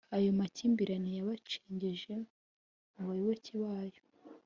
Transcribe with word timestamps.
ayo 0.17 0.29
makimbirane 0.39 1.11
bayacengeje 1.27 2.13
mu 2.93 3.01
bayoboke 3.09 3.53
bayo. 3.63 4.01